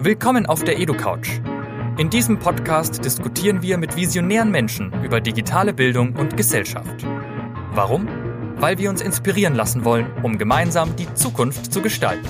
[0.00, 1.40] Willkommen auf der EduCouch.
[1.98, 7.04] In diesem Podcast diskutieren wir mit visionären Menschen über digitale Bildung und Gesellschaft.
[7.72, 8.06] Warum?
[8.60, 12.28] Weil wir uns inspirieren lassen wollen, um gemeinsam die Zukunft zu gestalten.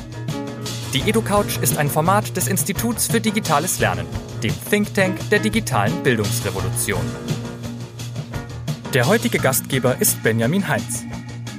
[0.95, 4.07] Die EduCouch ist ein Format des Instituts für digitales Lernen,
[4.43, 7.05] dem Think Tank der digitalen Bildungsrevolution.
[8.95, 11.05] Der heutige Gastgeber ist Benjamin Heinz.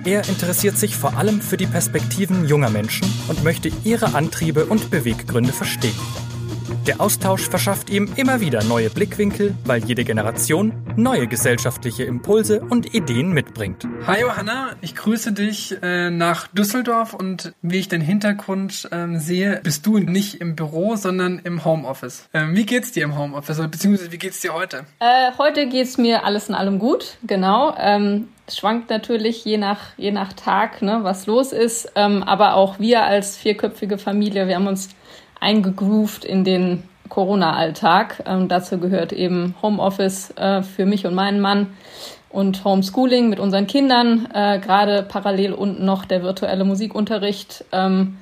[0.06, 4.90] Er interessiert sich vor allem für die Perspektiven junger Menschen und möchte ihre Antriebe und
[4.90, 5.96] Beweggründe verstehen.
[6.88, 12.96] Der Austausch verschafft ihm immer wieder neue Blickwinkel, weil jede Generation neue gesellschaftliche Impulse und
[12.96, 13.86] Ideen mitbringt.
[14.07, 19.60] Hi Johanna, ich grüße dich äh, nach Düsseldorf und wie ich den Hintergrund ähm, sehe,
[19.64, 22.28] bist du nicht im Büro, sondern im Homeoffice.
[22.34, 24.86] Ähm, wie geht's dir im Homeoffice, beziehungsweise wie geht's dir heute?
[25.00, 27.76] Äh, heute geht's mir alles in allem gut, genau.
[27.78, 31.92] Ähm, schwankt natürlich je nach, je nach Tag, ne, was los ist.
[31.96, 34.90] Ähm, aber auch wir als vierköpfige Familie, wir haben uns
[35.40, 38.23] eingegroovt in den Corona-Alltag.
[38.26, 41.68] Ähm, dazu gehört eben Homeoffice äh, für mich und meinen Mann
[42.30, 47.66] und Homeschooling mit unseren Kindern, äh, gerade parallel unten noch der virtuelle Musikunterricht.
[47.72, 48.18] Ähm,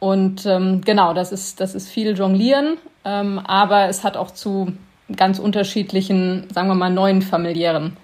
[0.00, 4.72] und ähm, genau, das ist, das ist viel Jonglieren, ähm, aber es hat auch zu
[5.16, 7.96] ganz unterschiedlichen, sagen wir mal, neuen familiären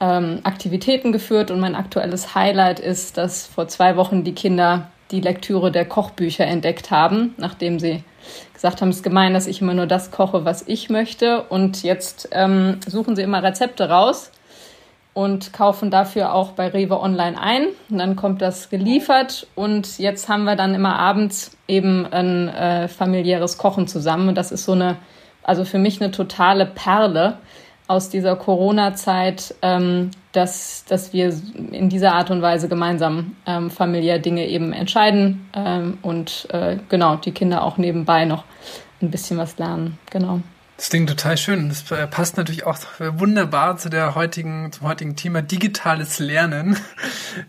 [0.00, 5.20] ähm, Aktivitäten geführt und mein aktuelles Highlight ist, dass vor zwei Wochen die Kinder die
[5.20, 8.02] Lektüre der Kochbücher entdeckt haben, nachdem sie
[8.54, 11.42] gesagt haben, es ist gemein, dass ich immer nur das koche, was ich möchte.
[11.42, 14.30] Und jetzt ähm, suchen sie immer Rezepte raus
[15.12, 17.66] und kaufen dafür auch bei Rewe Online ein.
[17.90, 22.88] Und dann kommt das geliefert und jetzt haben wir dann immer abends eben ein äh,
[22.88, 24.28] familiäres Kochen zusammen.
[24.28, 24.96] Und das ist so eine,
[25.42, 27.38] also für mich eine totale Perle
[27.90, 31.34] aus dieser Corona-Zeit, ähm, dass, dass wir
[31.72, 37.16] in dieser Art und Weise gemeinsam ähm, familiär Dinge eben entscheiden ähm, und äh, genau
[37.16, 38.44] die Kinder auch nebenbei noch
[39.02, 39.98] ein bisschen was lernen.
[40.10, 40.40] Genau.
[40.76, 41.68] Das klingt total schön.
[41.68, 46.78] Das äh, passt natürlich auch wunderbar zu der heutigen, zum heutigen Thema digitales Lernen.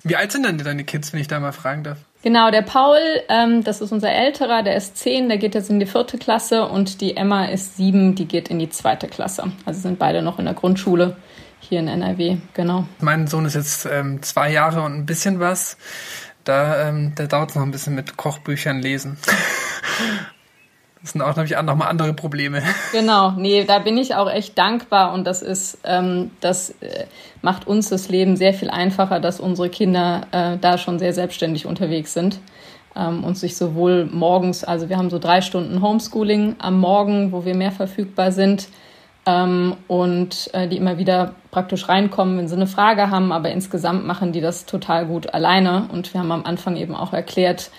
[0.04, 2.00] Wie alt sind denn deine Kids, wenn ich da mal fragen darf?
[2.24, 3.00] Genau, der Paul,
[3.30, 6.68] ähm, das ist unser Älterer, der ist zehn, der geht jetzt in die vierte Klasse
[6.68, 9.52] und die Emma ist sieben, die geht in die zweite Klasse.
[9.66, 11.18] Also sind beide noch in der Grundschule
[11.60, 12.86] hier in NRW, genau.
[13.00, 15.78] Mein Sohn ist jetzt ähm, zwei Jahre und ein bisschen was.
[16.44, 19.18] Da, ähm, da dauert es noch ein bisschen mit Kochbüchern lesen.
[21.02, 22.62] Das sind auch nämlich auch nochmal andere Probleme.
[22.92, 27.06] Genau, nee, da bin ich auch echt dankbar und das ist, ähm, das äh,
[27.42, 31.66] macht uns das Leben sehr viel einfacher, dass unsere Kinder äh, da schon sehr selbstständig
[31.66, 32.40] unterwegs sind
[32.96, 37.46] ähm, und sich sowohl morgens, also wir haben so drei Stunden Homeschooling am Morgen, wo
[37.46, 38.68] wir mehr verfügbar sind
[39.26, 44.06] ähm, und äh, die immer wieder praktisch reinkommen, wenn sie eine Frage haben, aber insgesamt
[44.06, 47.72] machen die das total gut alleine und wir haben am Anfang eben auch erklärt,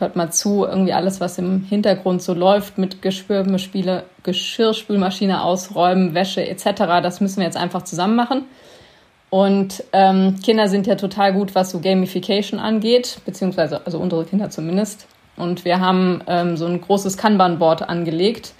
[0.00, 6.46] hört mal zu, irgendwie alles, was im Hintergrund so läuft mit Geschirrspüle, Geschirrspülmaschine ausräumen, Wäsche
[6.46, 6.64] etc.,
[7.02, 8.44] das müssen wir jetzt einfach zusammen machen.
[9.30, 14.50] Und ähm, Kinder sind ja total gut, was so Gamification angeht, beziehungsweise also unsere Kinder
[14.50, 15.06] zumindest.
[15.36, 18.52] Und wir haben ähm, so ein großes Kanban-Board angelegt,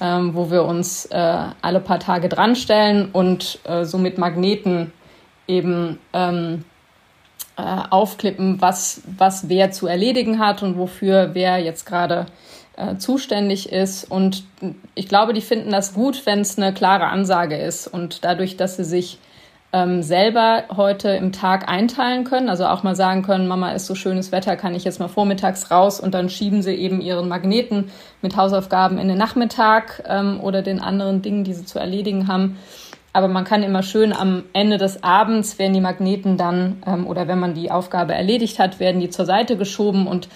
[0.00, 4.92] ähm, wo wir uns äh, alle paar Tage dranstellen und äh, so mit Magneten
[5.48, 6.64] eben ähm,
[7.56, 12.26] äh, aufklippen, was, was wer zu erledigen hat und wofür wer jetzt gerade
[12.76, 14.10] äh, zuständig ist.
[14.10, 14.44] Und
[14.94, 17.86] ich glaube, die finden das gut, wenn es eine klare Ansage ist.
[17.86, 19.18] Und dadurch, dass sie sich
[19.74, 23.96] ähm, selber heute im Tag einteilen können, also auch mal sagen können, Mama ist so
[23.96, 27.90] schönes Wetter, kann ich jetzt mal vormittags raus und dann schieben sie eben ihren Magneten
[28.22, 32.56] mit Hausaufgaben in den Nachmittag ähm, oder den anderen Dingen, die sie zu erledigen haben.
[33.14, 37.28] Aber man kann immer schön am Ende des Abends werden die Magneten dann ähm, oder
[37.28, 40.08] wenn man die Aufgabe erledigt hat, werden die zur Seite geschoben.
[40.08, 40.28] Und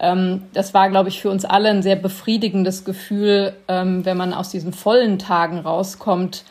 [0.00, 4.34] ähm, das war, glaube ich, für uns alle ein sehr befriedigendes Gefühl, ähm, wenn man
[4.34, 6.42] aus diesen vollen Tagen rauskommt,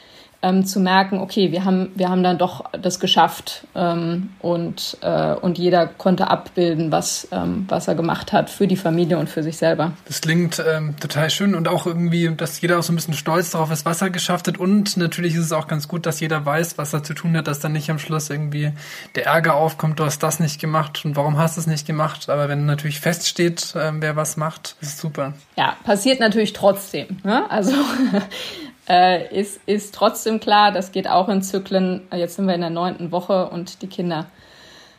[0.46, 5.34] ähm, zu merken, okay, wir haben, wir haben dann doch das geschafft ähm, und, äh,
[5.34, 9.42] und jeder konnte abbilden, was, ähm, was er gemacht hat für die Familie und für
[9.42, 9.94] sich selber.
[10.08, 13.50] Das klingt ähm, total schön und auch irgendwie, dass jeder auch so ein bisschen stolz
[13.50, 16.46] darauf ist, was er geschafft hat und natürlich ist es auch ganz gut, dass jeder
[16.46, 18.72] weiß, was er zu tun hat, dass dann nicht am Schluss irgendwie
[19.16, 22.30] der Ärger aufkommt, du hast das nicht gemacht und warum hast du es nicht gemacht,
[22.30, 25.34] aber wenn natürlich feststeht, äh, wer was macht, ist super.
[25.58, 27.18] Ja, passiert natürlich trotzdem.
[27.24, 27.50] Ne?
[27.50, 27.74] Also
[28.87, 32.02] äh, ist, ist trotzdem klar, das geht auch in Zyklen.
[32.14, 34.28] Jetzt sind wir in der neunten Woche und die Kinder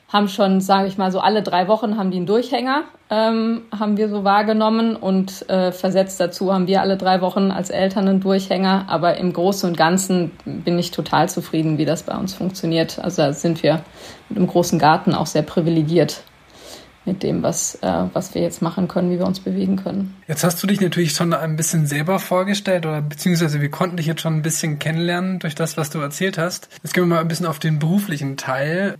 [0.08, 3.96] haben schon, sage ich mal, so alle drei Wochen haben die einen Durchhänger, ähm, haben
[3.96, 8.20] wir so wahrgenommen und äh, versetzt dazu haben wir alle drei Wochen als Eltern einen
[8.20, 8.86] Durchhänger.
[8.88, 13.00] Aber im Großen und Ganzen bin ich total zufrieden, wie das bei uns funktioniert.
[13.00, 13.82] Also da sind wir
[14.28, 16.22] mit einem großen Garten auch sehr privilegiert.
[17.06, 20.14] Mit dem, was, äh, was wir jetzt machen können, wie wir uns bewegen können.
[20.26, 24.06] Jetzt hast du dich natürlich schon ein bisschen selber vorgestellt oder beziehungsweise wir konnten dich
[24.06, 26.68] jetzt schon ein bisschen kennenlernen durch das, was du erzählt hast.
[26.82, 28.96] Jetzt gehen wir mal ein bisschen auf den beruflichen Teil.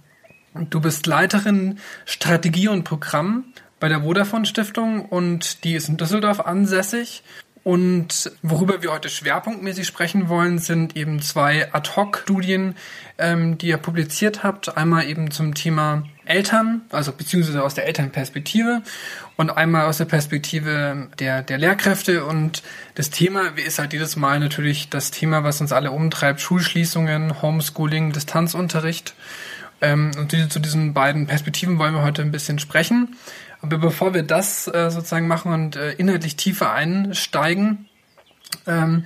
[0.70, 3.44] Du bist Leiterin Strategie und Programm
[3.80, 7.22] bei der Vodafone Stiftung und die ist in Düsseldorf ansässig.
[7.62, 12.76] Und worüber wir heute schwerpunktmäßig sprechen wollen, sind eben zwei Ad-Hoc-Studien,
[13.18, 14.76] ähm, die ihr publiziert habt.
[14.76, 18.82] Einmal eben zum Thema Eltern, also beziehungsweise aus der Elternperspektive
[19.37, 22.25] und einmal aus der Perspektive der, der Lehrkräfte.
[22.25, 22.62] Und
[22.94, 28.12] das Thema ist halt jedes Mal natürlich das Thema, was uns alle umtreibt, Schulschließungen, Homeschooling,
[28.12, 29.14] Distanzunterricht.
[29.81, 33.17] Ähm, und zu diesen beiden Perspektiven wollen wir heute ein bisschen sprechen.
[33.62, 37.87] Aber bevor wir das äh, sozusagen machen und äh, inhaltlich tiefer einsteigen,
[38.67, 39.05] ähm,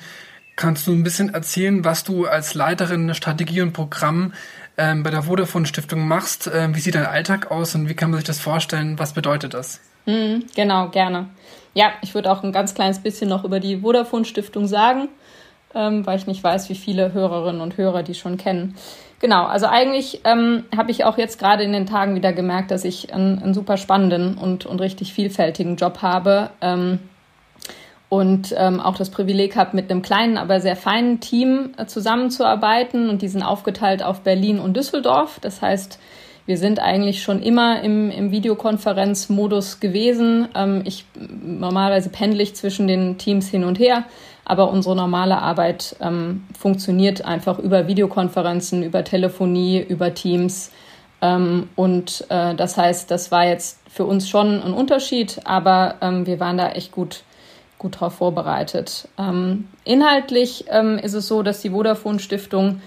[0.57, 4.35] kannst du ein bisschen erzählen, was du als Leiterin Strategie und Programm
[4.81, 6.47] ähm, bei der Vodafone Stiftung machst.
[6.47, 8.99] Äh, wie sieht dein Alltag aus und wie kann man sich das vorstellen?
[8.99, 9.81] Was bedeutet das?
[10.07, 11.29] Mhm, genau, gerne.
[11.75, 15.09] Ja, ich würde auch ein ganz kleines bisschen noch über die Vodafone Stiftung sagen,
[15.75, 18.75] ähm, weil ich nicht weiß, wie viele Hörerinnen und Hörer die schon kennen.
[19.21, 22.85] Genau, also eigentlich ähm, habe ich auch jetzt gerade in den Tagen wieder gemerkt, dass
[22.85, 27.01] ich einen, einen super spannenden und, und richtig vielfältigen Job habe ähm,
[28.11, 33.09] und ähm, auch das Privileg habe, mit einem kleinen, aber sehr feinen Team äh, zusammenzuarbeiten
[33.09, 35.39] und die sind aufgeteilt auf Berlin und Düsseldorf.
[35.41, 35.99] Das heißt,
[36.45, 40.49] wir sind eigentlich schon immer im, im Videokonferenzmodus gewesen.
[40.55, 41.07] Ähm, ich
[41.43, 44.05] normalerweise pendle ich zwischen den Teams hin und her
[44.51, 50.73] aber unsere normale Arbeit ähm, funktioniert einfach über Videokonferenzen, über Telefonie, über Teams.
[51.23, 56.27] Ähm, und äh, das heißt, das war jetzt für uns schon ein Unterschied, aber ähm,
[56.27, 57.23] wir waren da echt gut,
[57.81, 59.09] gut darauf vorbereitet.
[59.19, 62.81] Ähm, inhaltlich ähm, ist es so, dass die Vodafone Stiftung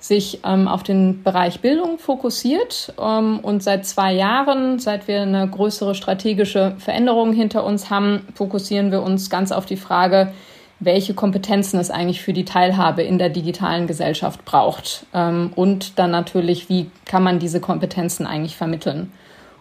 [0.00, 5.46] sich ähm, auf den Bereich Bildung fokussiert ähm, und seit zwei Jahren, seit wir eine
[5.46, 10.32] größere strategische Veränderung hinter uns haben, fokussieren wir uns ganz auf die Frage,
[10.80, 15.04] welche Kompetenzen es eigentlich für die Teilhabe in der digitalen Gesellschaft braucht.
[15.12, 19.12] Ähm, und dann natürlich, wie kann man diese Kompetenzen eigentlich vermitteln.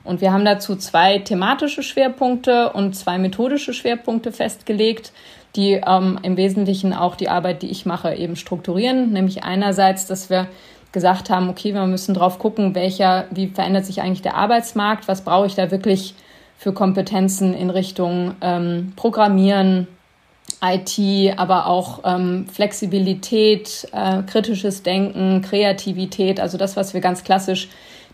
[0.09, 5.13] Und wir haben dazu zwei thematische Schwerpunkte und zwei methodische Schwerpunkte festgelegt,
[5.55, 9.13] die ähm, im Wesentlichen auch die Arbeit, die ich mache, eben strukturieren.
[9.13, 10.47] Nämlich einerseits, dass wir
[10.91, 15.23] gesagt haben, okay, wir müssen drauf gucken, welcher, wie verändert sich eigentlich der Arbeitsmarkt, was
[15.23, 16.15] brauche ich da wirklich
[16.57, 19.87] für Kompetenzen in Richtung ähm, Programmieren,
[20.63, 27.69] IT, aber auch ähm, Flexibilität, äh, kritisches Denken, Kreativität, also das, was wir ganz klassisch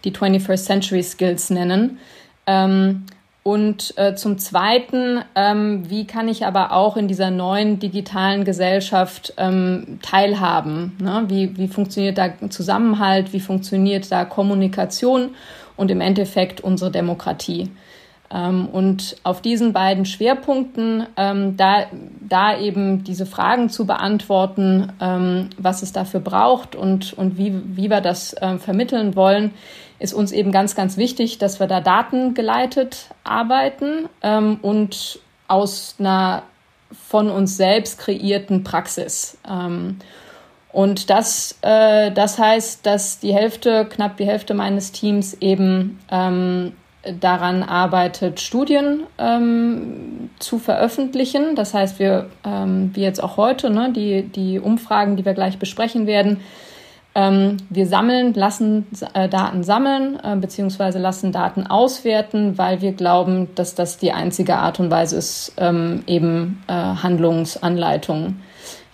[0.05, 1.99] die 21st Century Skills nennen.
[2.47, 3.05] Ähm,
[3.47, 9.33] und äh, zum Zweiten, ähm, wie kann ich aber auch in dieser neuen digitalen Gesellschaft
[9.37, 10.97] ähm, teilhaben?
[10.99, 11.25] Ne?
[11.27, 13.33] Wie, wie funktioniert da Zusammenhalt?
[13.33, 15.35] Wie funktioniert da Kommunikation
[15.75, 17.69] und im Endeffekt unsere Demokratie?
[18.33, 21.85] Ähm, und auf diesen beiden Schwerpunkten, ähm, da,
[22.27, 27.91] da eben diese Fragen zu beantworten, ähm, was es dafür braucht und, und wie, wie
[27.91, 29.51] wir das äh, vermitteln wollen,
[29.99, 36.43] ist uns eben ganz, ganz wichtig, dass wir da datengeleitet arbeiten ähm, und aus einer
[36.91, 39.37] von uns selbst kreierten Praxis.
[39.49, 39.99] Ähm,
[40.71, 46.73] und das, äh, das heißt, dass die Hälfte, knapp die Hälfte meines Teams eben ähm,
[47.19, 51.55] daran arbeitet, Studien ähm, zu veröffentlichen.
[51.55, 55.59] Das heißt, wir, ähm, wie jetzt auch heute, ne, die, die Umfragen, die wir gleich
[55.59, 56.41] besprechen werden,
[57.15, 63.47] ähm, wir sammeln, lassen äh, Daten sammeln, äh, beziehungsweise lassen Daten auswerten, weil wir glauben,
[63.55, 68.41] dass das die einzige Art und Weise ist, ähm, eben äh, Handlungsanleitungen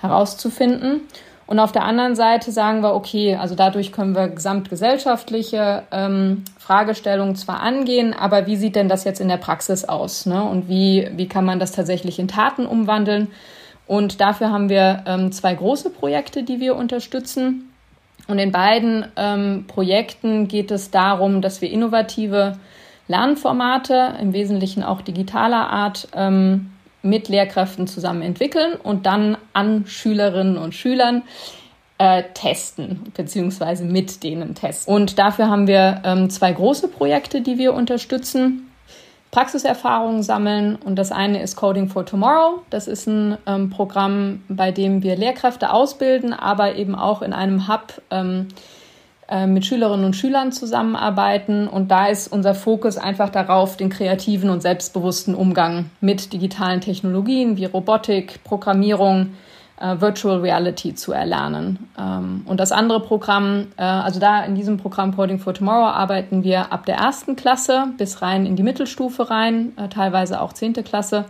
[0.02, 1.02] herauszufinden.
[1.48, 7.36] Und auf der anderen Seite sagen wir, okay, also dadurch können wir gesamtgesellschaftliche ähm, Fragestellungen
[7.36, 10.28] zwar angehen, aber wie sieht denn das jetzt in der Praxis aus?
[10.28, 10.44] Ne?
[10.44, 13.30] Und wie, wie kann man das tatsächlich in Taten umwandeln?
[13.86, 17.71] Und dafür haben wir ähm, zwei große Projekte, die wir unterstützen.
[18.32, 22.58] Und in beiden ähm, Projekten geht es darum, dass wir innovative
[23.10, 26.72] Lernformate, im Wesentlichen auch digitaler Art, ähm,
[27.04, 31.24] mit Lehrkräften zusammen entwickeln und dann an Schülerinnen und Schülern
[31.98, 34.94] äh, testen, beziehungsweise mit denen testen.
[34.94, 38.71] Und dafür haben wir ähm, zwei große Projekte, die wir unterstützen.
[39.32, 42.62] Praxiserfahrungen sammeln und das eine ist Coding for Tomorrow.
[42.70, 47.70] Das ist ein ähm, Programm, bei dem wir Lehrkräfte ausbilden, aber eben auch in einem
[47.70, 48.50] Hub ähm,
[49.30, 51.70] äh, mit Schülerinnen und Schülern zusammenarbeiten.
[51.70, 57.56] Und da ist unser Fokus einfach darauf, den kreativen und selbstbewussten Umgang mit digitalen Technologien
[57.56, 59.30] wie Robotik, Programmierung
[59.82, 61.90] äh, Virtual Reality zu erlernen.
[62.00, 66.44] Ähm, und das andere Programm, äh, also da in diesem Programm Coding for Tomorrow arbeiten
[66.44, 70.84] wir ab der ersten Klasse bis rein in die Mittelstufe rein, äh, teilweise auch zehnte
[70.84, 71.26] Klasse.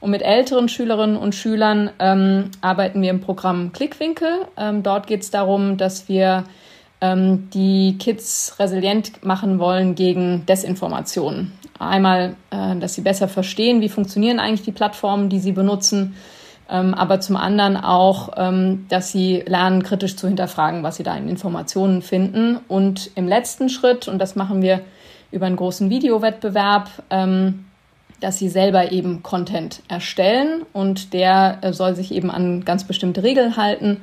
[0.00, 4.46] Und mit älteren Schülerinnen und Schülern ähm, arbeiten wir im Programm Klickwinkel.
[4.56, 6.44] Ähm, dort geht es darum, dass wir
[7.00, 11.52] ähm, die Kids resilient machen wollen gegen Desinformation.
[11.78, 16.14] Einmal, äh, dass sie besser verstehen, wie funktionieren eigentlich die Plattformen, die sie benutzen
[16.68, 21.14] ähm, aber zum anderen auch, ähm, dass sie lernen, kritisch zu hinterfragen, was sie da
[21.16, 22.58] in Informationen finden.
[22.68, 24.80] Und im letzten Schritt, und das machen wir
[25.30, 27.66] über einen großen Videowettbewerb, ähm,
[28.20, 33.22] dass sie selber eben Content erstellen und der äh, soll sich eben an ganz bestimmte
[33.22, 34.00] Regeln halten.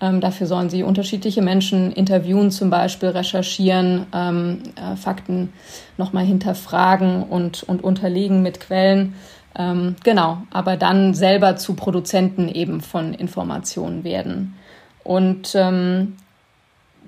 [0.00, 5.52] Ähm, dafür sollen sie unterschiedliche Menschen interviewen, zum Beispiel recherchieren, ähm, äh, Fakten
[5.96, 9.14] nochmal hinterfragen und, und unterlegen mit Quellen.
[9.56, 14.56] Ähm, genau, aber dann selber zu Produzenten eben von Informationen werden.
[15.04, 16.16] Und ähm,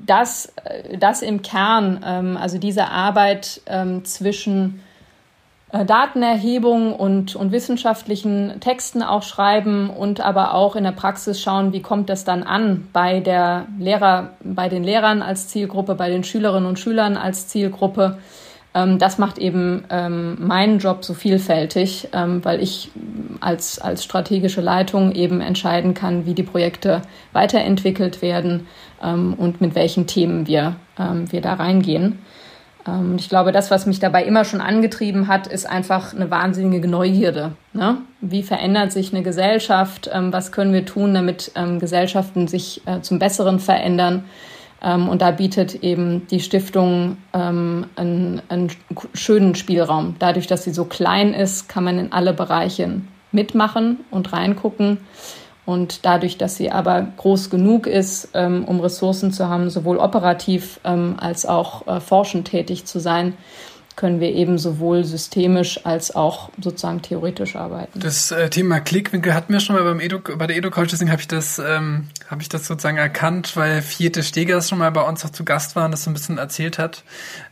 [0.05, 4.81] das, äh, das im Kern, ähm, also diese Arbeit ähm, zwischen
[5.73, 11.73] äh, Datenerhebung und, und wissenschaftlichen Texten auch schreiben und aber auch in der Praxis schauen,
[11.73, 16.23] wie kommt das dann an bei der Lehrer, bei den Lehrern als Zielgruppe, bei den
[16.23, 18.19] Schülerinnen und Schülern als Zielgruppe
[18.77, 22.91] ähm, das macht eben ähm, meinen Job so vielfältig, ähm, weil ich
[23.41, 27.01] als, als strategische Leitung eben entscheiden kann, wie die Projekte
[27.33, 28.67] weiterentwickelt werden
[29.03, 32.19] ähm, und mit welchen Themen wir, ähm, wir da reingehen.
[32.87, 36.87] Ähm, ich glaube, das, was mich dabei immer schon angetrieben hat, ist einfach eine wahnsinnige
[36.87, 37.53] Neugierde.
[37.73, 37.97] Ne?
[38.21, 40.11] Wie verändert sich eine Gesellschaft?
[40.13, 44.25] was können wir tun, damit Gesellschaften sich äh, zum Besseren verändern?
[44.83, 48.71] Ähm, und da bietet eben die Stiftung ähm, einen, einen
[49.15, 50.17] schönen Spielraum.
[50.19, 53.01] Dadurch, dass sie so klein ist, kann man in alle Bereiche
[53.33, 54.99] mitmachen und reingucken.
[55.65, 60.79] Und dadurch, dass sie aber groß genug ist, ähm, um Ressourcen zu haben, sowohl operativ
[60.85, 63.35] als auch äh, forschend tätig zu sein,
[63.97, 67.99] können wir eben sowohl systemisch als auch sozusagen theoretisch arbeiten.
[67.99, 71.23] Das äh, Thema Klickwinkel hatten wir schon mal beim Edu, bei der EduCoach, deswegen habe
[71.23, 75.25] ich das ähm, habe ich das sozusagen erkannt, weil Vierte Stegers schon mal bei uns
[75.25, 77.05] auch zu Gast war und das so ein bisschen erzählt hat.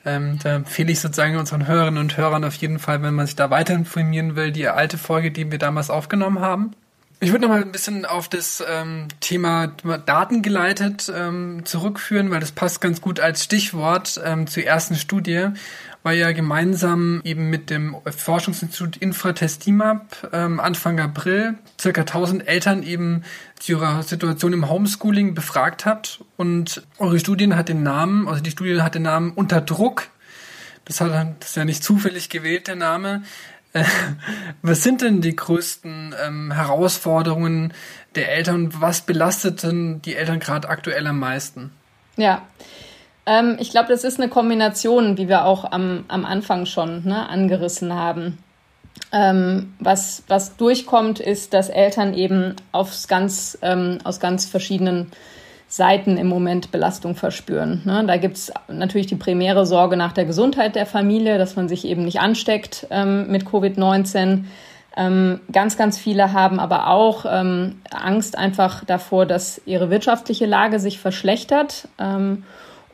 [0.04, 3.36] Ähm, da empfehle ich sozusagen unseren Hörerinnen und Hörern auf jeden Fall, wenn man sich
[3.36, 6.72] da weiter informieren will, die alte Folge, die wir damals aufgenommen haben.
[7.20, 12.52] Ich würde noch mal ein bisschen auf das ähm, Thema Datengeleitet ähm, zurückführen, weil das
[12.52, 15.48] passt ganz gut als Stichwort ähm, zur ersten Studie
[16.04, 23.24] weil ja gemeinsam eben mit dem Forschungsinstitut Infratestimab ähm, Anfang April circa 1000 Eltern eben
[23.58, 28.50] zu ihrer Situation im Homeschooling befragt habt und eure Studien hat den Namen, also die
[28.50, 30.08] Studie hat den Namen Unter Druck.
[30.84, 33.22] Das hat das ist ja nicht zufällig gewählt der Name.
[33.72, 33.84] Äh,
[34.60, 37.72] was sind denn die größten ähm, Herausforderungen
[38.14, 38.74] der Eltern?
[38.78, 41.72] Was belastet denn die Eltern gerade aktuell am meisten?
[42.16, 42.46] Ja,
[43.26, 47.28] ähm, ich glaube, das ist eine Kombination, wie wir auch am, am Anfang schon ne,
[47.28, 48.38] angerissen haben.
[49.12, 55.10] Ähm, was, was durchkommt, ist, dass Eltern eben aufs ganz, ähm, aus ganz verschiedenen
[55.66, 57.82] Seiten im Moment Belastung verspüren.
[57.84, 58.04] Ne?
[58.06, 62.04] Da gibt's natürlich die primäre Sorge nach der Gesundheit der Familie, dass man sich eben
[62.04, 64.44] nicht ansteckt ähm, mit Covid-19.
[64.96, 70.78] Ähm, ganz, ganz viele haben aber auch ähm, Angst einfach davor, dass ihre wirtschaftliche Lage
[70.78, 71.88] sich verschlechtert.
[71.98, 72.44] Ähm,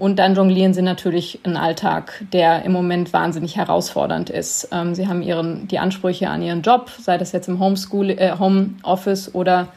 [0.01, 4.71] und dann jonglieren sie natürlich einen Alltag, der im Moment wahnsinnig herausfordernd ist.
[4.73, 8.39] Ähm, sie haben ihren, die Ansprüche an ihren Job, sei das jetzt im Homeschool, äh,
[8.39, 9.69] Homeoffice oder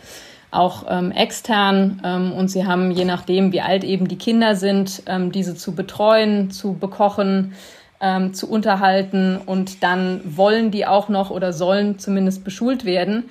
[0.50, 2.02] auch ähm, extern.
[2.06, 5.76] Ähm, und sie haben, je nachdem, wie alt eben die Kinder sind, ähm, diese zu
[5.76, 7.54] betreuen, zu bekochen,
[8.00, 9.42] ähm, zu unterhalten.
[9.46, 13.26] Und dann wollen die auch noch oder sollen zumindest beschult werden.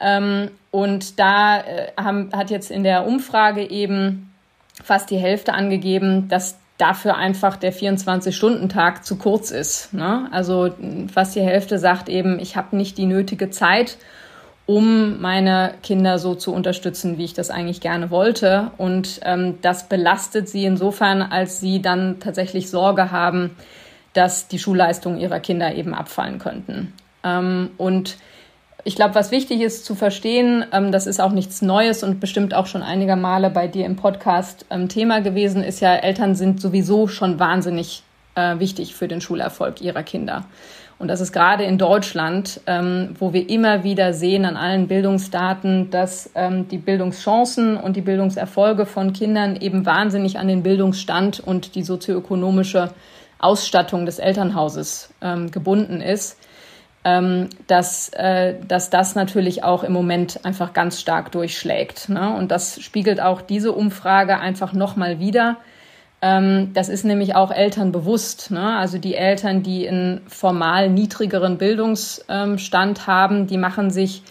[0.00, 4.27] Ähm, und da äh, haben, hat jetzt in der Umfrage eben
[4.82, 9.92] fast die Hälfte angegeben, dass dafür einfach der 24-Stunden-Tag zu kurz ist.
[9.92, 10.28] Ne?
[10.30, 10.70] Also
[11.12, 13.98] fast die Hälfte sagt eben, ich habe nicht die nötige Zeit,
[14.66, 18.70] um meine Kinder so zu unterstützen, wie ich das eigentlich gerne wollte.
[18.76, 23.56] Und ähm, das belastet sie insofern, als sie dann tatsächlich Sorge haben,
[24.12, 26.92] dass die Schulleistungen ihrer Kinder eben abfallen könnten.
[27.24, 28.18] Ähm, und
[28.84, 32.54] ich glaube, was wichtig ist zu verstehen, ähm, das ist auch nichts Neues und bestimmt
[32.54, 36.60] auch schon einiger Male bei dir im Podcast ähm, Thema gewesen, ist ja, Eltern sind
[36.60, 38.02] sowieso schon wahnsinnig
[38.34, 40.44] äh, wichtig für den Schulerfolg ihrer Kinder.
[40.98, 45.90] Und das ist gerade in Deutschland, ähm, wo wir immer wieder sehen an allen Bildungsdaten,
[45.90, 51.76] dass ähm, die Bildungschancen und die Bildungserfolge von Kindern eben wahnsinnig an den Bildungsstand und
[51.76, 52.90] die sozioökonomische
[53.38, 56.36] Ausstattung des Elternhauses ähm, gebunden ist
[57.04, 62.08] ähm, dass, äh, dass das natürlich auch im Moment einfach ganz stark durchschlägt.
[62.08, 62.34] Ne?
[62.34, 65.56] Und das spiegelt auch diese Umfrage einfach nochmal wieder.
[66.20, 68.50] Ähm, das ist nämlich auch Eltern bewusst.
[68.50, 68.76] Ne?
[68.76, 74.22] Also die Eltern, die einen formal niedrigeren Bildungsstand haben, die machen sich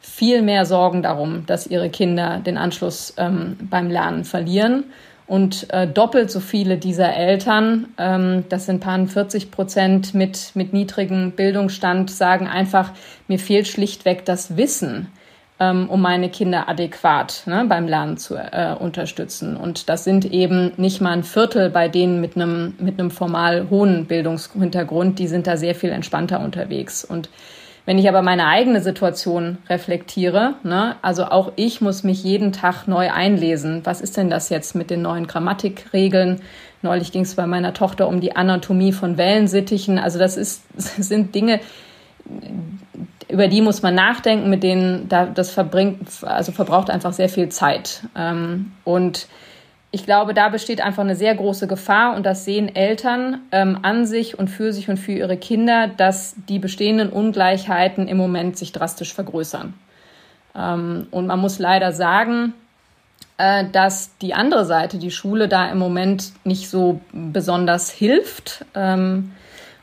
[0.00, 4.84] viel mehr Sorgen darum, dass ihre Kinder den Anschluss ähm, beim Lernen verlieren.
[5.28, 10.72] Und äh, doppelt so viele dieser Eltern, ähm, das sind paar 40 Prozent mit, mit
[10.72, 12.92] niedrigem Bildungsstand, sagen einfach,
[13.28, 15.08] mir fehlt schlichtweg das Wissen,
[15.60, 19.58] ähm, um meine Kinder adäquat ne, beim Lernen zu äh, unterstützen.
[19.58, 23.68] Und das sind eben nicht mal ein Viertel bei denen mit einem, mit einem formal
[23.68, 27.04] hohen Bildungshintergrund, die sind da sehr viel entspannter unterwegs.
[27.04, 27.28] Und
[27.88, 32.86] wenn ich aber meine eigene Situation reflektiere, ne, also auch ich muss mich jeden Tag
[32.86, 33.80] neu einlesen.
[33.84, 36.42] Was ist denn das jetzt mit den neuen Grammatikregeln?
[36.82, 39.98] Neulich ging es bei meiner Tochter um die Anatomie von Wellensittichen.
[39.98, 41.60] Also das ist, das sind Dinge,
[43.26, 47.48] über die muss man nachdenken, mit denen da, das verbringt, also verbraucht einfach sehr viel
[47.48, 48.02] Zeit.
[48.14, 49.28] Ähm, und
[49.90, 54.04] ich glaube, da besteht einfach eine sehr große Gefahr und das sehen Eltern ähm, an
[54.04, 58.72] sich und für sich und für ihre Kinder, dass die bestehenden Ungleichheiten im Moment sich
[58.72, 59.72] drastisch vergrößern.
[60.54, 62.52] Ähm, und man muss leider sagen,
[63.38, 68.66] äh, dass die andere Seite, die Schule, da im Moment nicht so besonders hilft.
[68.74, 69.32] Ähm,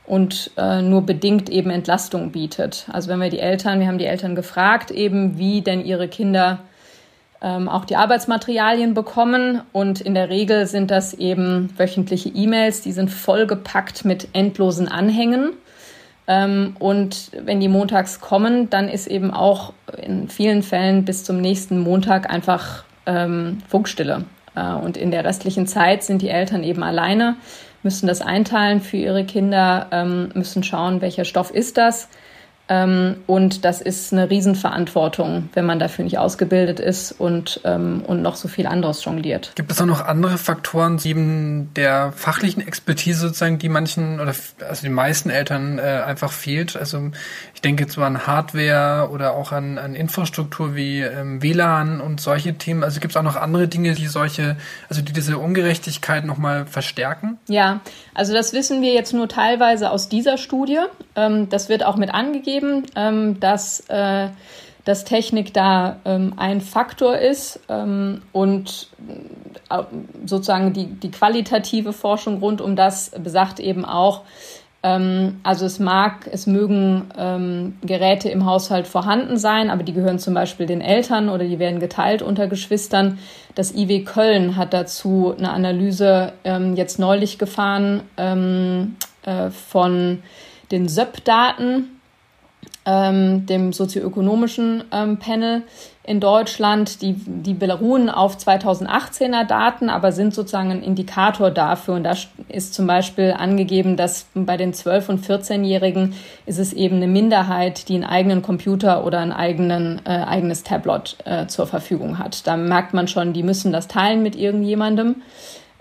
[0.06, 2.86] und äh, nur bedingt eben Entlastung bietet.
[2.92, 6.60] Also wenn wir die Eltern, wir haben die Eltern gefragt, eben wie denn ihre Kinder
[7.42, 9.62] ähm, auch die Arbeitsmaterialien bekommen.
[9.72, 15.54] Und in der Regel sind das eben wöchentliche E-Mails, die sind vollgepackt mit endlosen Anhängen.
[16.28, 21.40] Ähm, und wenn die montags kommen, dann ist eben auch in vielen Fällen bis zum
[21.40, 24.26] nächsten Montag einfach ähm, Funkstille.
[24.56, 27.36] Äh, und in der restlichen Zeit sind die Eltern eben alleine,
[27.84, 32.10] müssen das einteilen für ihre Kinder, ähm, müssen schauen, welcher Stoff ist das
[32.68, 38.36] und das ist eine Riesenverantwortung, wenn man dafür nicht ausgebildet ist und, ähm, und noch
[38.36, 39.52] so viel anderes jongliert.
[39.56, 44.34] Gibt es auch noch andere Faktoren, neben der fachlichen Expertise sozusagen, die manchen oder
[44.68, 46.76] also den meisten Eltern äh, einfach fehlt?
[46.76, 47.12] Also
[47.54, 52.20] ich denke jetzt so an Hardware oder auch an, an Infrastruktur wie ähm, WLAN und
[52.20, 52.84] solche Themen.
[52.84, 54.56] Also gibt es auch noch andere Dinge, die solche,
[54.90, 57.38] also die diese Ungerechtigkeit nochmal verstärken?
[57.48, 57.82] Ja,
[58.16, 60.80] also das wissen wir jetzt nur teilweise aus dieser Studie.
[61.16, 62.55] Ähm, das wird auch mit angegeben,
[62.96, 64.30] ähm, dass, äh,
[64.84, 68.90] dass Technik da ähm, ein Faktor ist ähm, und
[69.70, 69.84] äh,
[70.26, 74.24] sozusagen die, die qualitative Forschung rund um das besagt eben auch,
[74.86, 80.20] ähm, also es mag, es mögen ähm, Geräte im Haushalt vorhanden sein, aber die gehören
[80.20, 83.18] zum Beispiel den Eltern oder die werden geteilt unter Geschwistern.
[83.56, 90.22] Das IW Köln hat dazu eine Analyse ähm, jetzt neulich gefahren ähm, äh, von
[90.72, 91.95] den SÖP-Daten,
[92.86, 95.64] ähm, dem sozioökonomischen ähm, Panel
[96.04, 97.02] in Deutschland.
[97.02, 101.96] Die, die beruhen auf 2018er Daten, aber sind sozusagen ein Indikator dafür.
[101.96, 102.14] Und da
[102.48, 106.14] ist zum Beispiel angegeben, dass bei den 12- und 14-Jährigen
[106.46, 111.18] ist es eben eine Minderheit, die einen eigenen Computer oder ein eigenen, äh, eigenes Tablet
[111.26, 112.46] äh, zur Verfügung hat.
[112.46, 115.16] Da merkt man schon, die müssen das teilen mit irgendjemandem.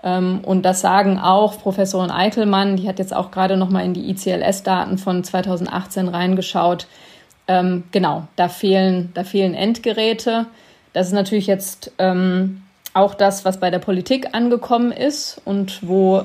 [0.04, 3.94] Ähm, und das sagen auch Professorin Eichelmann, die hat jetzt auch gerade noch mal in
[3.94, 6.86] die ICLS-Daten von 2018 reingeschaut,
[7.48, 10.46] ähm, genau, da fehlen, da fehlen Endgeräte.
[10.92, 12.62] Das ist natürlich jetzt ähm,
[12.92, 16.22] auch das, was bei der Politik angekommen ist und wo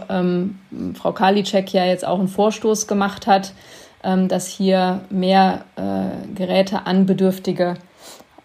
[0.94, 3.54] Frau Karliczek ja jetzt auch einen Vorstoß gemacht hat,
[4.04, 7.74] dass hier mehr äh, Geräte an Bedürftige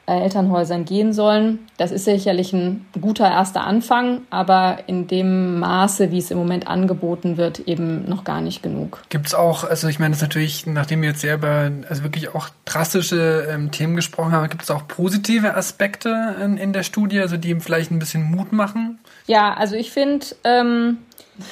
[0.06, 1.60] Elternhäusern gehen sollen.
[1.76, 6.68] Das ist sicherlich ein guter erster Anfang, aber in dem Maße, wie es im Moment
[6.68, 9.02] angeboten wird, eben noch gar nicht genug.
[9.08, 12.02] Gibt es auch, also ich meine, das ist natürlich, nachdem wir jetzt sehr über also
[12.02, 16.82] wirklich auch drastische ähm, Themen gesprochen haben, gibt es auch positive Aspekte in, in, der
[16.82, 18.98] Studie, also die vielleicht ein bisschen Mut machen?
[19.26, 20.98] Ja, also ich finde, ähm,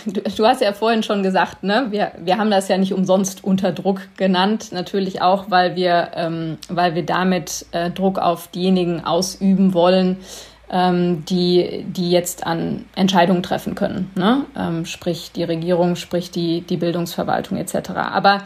[0.06, 1.86] Du, du, hast ja vorhin schon gesagt, ne?
[1.90, 4.70] wir, wir haben das ja nicht umsonst unter Druck genannt.
[4.70, 10.18] Natürlich auch, weil wir, ähm, weil wir damit äh, Druck auf diejenigen ausüben wollen,
[10.70, 14.10] ähm, die, die jetzt an Entscheidungen treffen können.
[14.14, 14.44] Ne?
[14.56, 17.90] Ähm, sprich die Regierung, sprich die, die Bildungsverwaltung etc.
[17.90, 18.42] Aber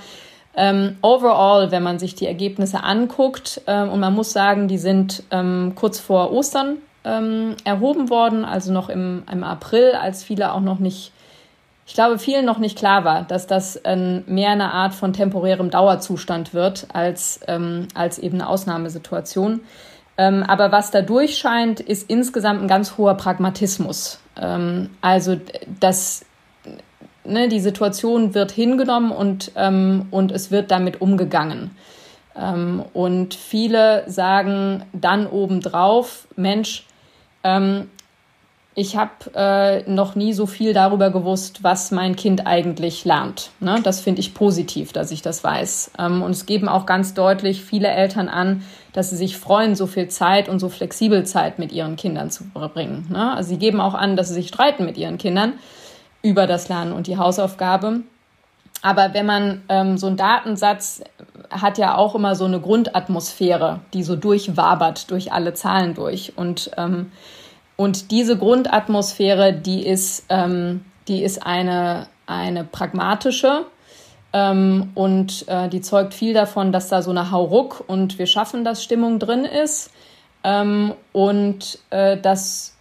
[0.56, 5.22] ähm, overall, wenn man sich die Ergebnisse anguckt, ähm, und man muss sagen, die sind
[5.30, 10.60] ähm, kurz vor Ostern ähm, erhoben worden, also noch im, im April, als viele auch
[10.60, 11.12] noch nicht
[11.86, 15.70] ich glaube, vielen noch nicht klar war, dass das ähm, mehr eine Art von temporärem
[15.70, 19.60] Dauerzustand wird als, ähm, als eben eine Ausnahmesituation.
[20.18, 24.18] Ähm, aber was da durchscheint, ist insgesamt ein ganz hoher Pragmatismus.
[24.36, 25.36] Ähm, also,
[25.78, 26.24] dass
[27.24, 31.70] ne, die Situation wird hingenommen und, ähm, und es wird damit umgegangen.
[32.34, 36.84] Ähm, und viele sagen dann obendrauf, Mensch,
[38.78, 43.50] ich habe äh, noch nie so viel darüber gewusst, was mein Kind eigentlich lernt.
[43.58, 43.80] Ne?
[43.82, 45.92] Das finde ich positiv, dass ich das weiß.
[45.98, 48.62] Ähm, und es geben auch ganz deutlich viele Eltern an,
[48.92, 52.44] dass sie sich freuen, so viel Zeit und so flexibel Zeit mit ihren Kindern zu
[52.44, 53.06] verbringen.
[53.10, 53.34] Ne?
[53.34, 55.54] Also sie geben auch an, dass sie sich streiten mit ihren Kindern
[56.20, 58.00] über das Lernen und die Hausaufgabe.
[58.82, 61.02] Aber wenn man ähm, so einen Datensatz
[61.50, 66.34] hat ja auch immer so eine Grundatmosphäre, die so durchwabert durch alle Zahlen durch.
[66.36, 67.10] Und ähm,
[67.76, 73.66] und diese Grundatmosphäre, die ist, ähm, die ist eine, eine pragmatische
[74.32, 78.64] ähm, und äh, die zeugt viel davon, dass da so eine Hauruck und wir schaffen
[78.64, 79.90] das Stimmung drin ist
[80.42, 82.76] ähm, und äh, dass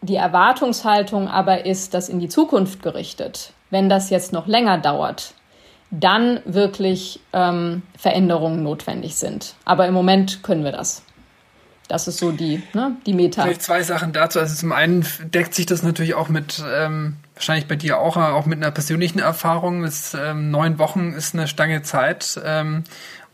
[0.00, 5.34] die Erwartungshaltung aber ist, dass in die Zukunft gerichtet, wenn das jetzt noch länger dauert,
[5.90, 9.54] dann wirklich ähm, Veränderungen notwendig sind.
[9.64, 11.02] Aber im Moment können wir das.
[11.88, 13.42] Das ist so die, ne, die Meta.
[13.42, 14.38] Vielleicht zwei Sachen dazu.
[14.38, 18.44] Also zum einen deckt sich das natürlich auch mit, ähm, wahrscheinlich bei dir auch, auch
[18.44, 19.82] mit einer persönlichen Erfahrung.
[19.82, 22.38] Das, ähm, neun Wochen ist eine Stange Zeit.
[22.44, 22.84] Ähm,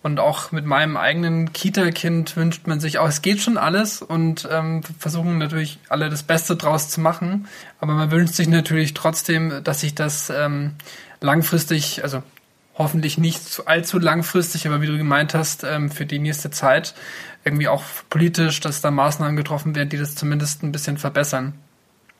[0.04, 4.46] und auch mit meinem eigenen Kita-Kind wünscht man sich auch, es geht schon alles und
[4.52, 7.48] ähm, versuchen natürlich alle das Beste draus zu machen.
[7.80, 10.74] Aber man wünscht sich natürlich trotzdem, dass sich das ähm,
[11.22, 12.22] langfristig, also
[12.76, 16.94] hoffentlich nicht allzu langfristig, aber wie du gemeint hast, ähm, für die nächste Zeit
[17.44, 21.54] irgendwie auch politisch, dass da Maßnahmen getroffen werden, die das zumindest ein bisschen verbessern.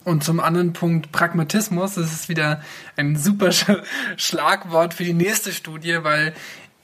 [0.05, 2.63] Und zum anderen Punkt Pragmatismus, das ist wieder
[2.97, 3.51] ein super
[4.17, 6.35] Schlagwort für die nächste Studie, weil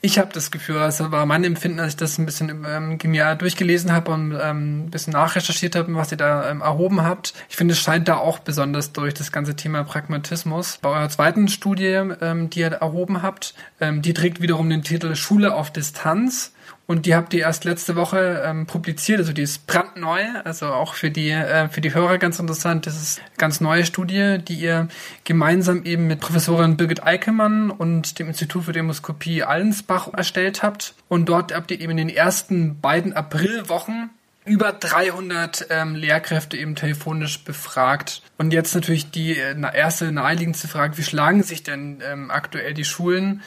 [0.03, 3.37] ich habe das Gefühl, also war mein Empfinden, als ich das ein bisschen ähm, genial
[3.37, 7.35] durchgelesen habe und ähm, ein bisschen nachrecherchiert habe, was ihr da ähm, erhoben habt.
[7.49, 10.79] Ich finde, es scheint da auch besonders durch das ganze Thema Pragmatismus.
[10.81, 15.15] Bei eurer zweiten Studie, ähm, die ihr erhoben habt, ähm, die trägt wiederum den Titel
[15.15, 16.53] Schule auf Distanz.
[16.91, 20.93] Und die habt ihr erst letzte Woche ähm, publiziert, also die ist brandneu, also auch
[20.93, 22.85] für die, äh, für die Hörer ganz interessant.
[22.85, 24.89] Das ist eine ganz neue Studie, die ihr
[25.23, 30.93] gemeinsam eben mit Professorin Birgit Eickelmann und dem Institut für Demoskopie Allensbach erstellt habt.
[31.07, 34.09] Und dort habt ihr eben in den ersten beiden Aprilwochen
[34.43, 38.21] über 300 ähm, Lehrkräfte eben telefonisch befragt.
[38.37, 42.83] Und jetzt natürlich die äh, erste naheliegendste Frage, wie schlagen sich denn ähm, aktuell die
[42.83, 43.43] Schulen?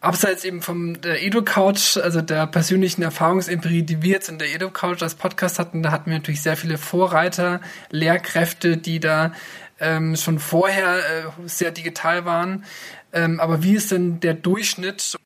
[0.00, 5.02] Abseits eben vom der Edu-Couch, also der persönlichen Erfahrungsempirie, die wir jetzt in der Edu-Couch
[5.02, 9.32] als Podcast hatten, da hatten wir natürlich sehr viele Vorreiter, Lehrkräfte, die da
[9.80, 12.64] ähm, schon vorher äh, sehr digital waren.
[13.12, 15.16] Ähm, aber wie ist denn der Durchschnitt?